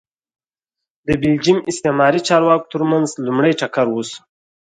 د 1.07 1.09
بلجیم 1.21 1.59
استعماري 1.71 2.21
چارواکو 2.27 2.69
ترمنځ 2.73 3.07
لومړی 3.25 3.53
ټکر 3.61 3.85
وشو 3.91 4.19